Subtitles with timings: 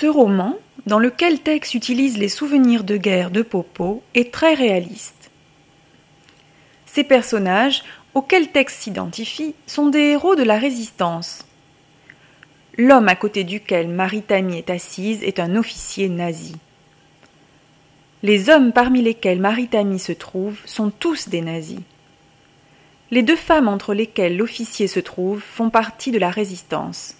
[0.00, 5.30] Ce roman, dans lequel Tex utilise les souvenirs de guerre de Popo, est très réaliste.
[6.86, 7.84] Ces personnages,
[8.14, 11.44] auxquels Tex s'identifie, sont des héros de la résistance.
[12.78, 16.56] L'homme à côté duquel Maritami est assise est un officier nazi.
[18.22, 21.80] Les hommes parmi lesquels Maritami se trouve sont tous des nazis.
[23.10, 27.16] Les deux femmes entre lesquelles l'officier se trouve font partie de la résistance.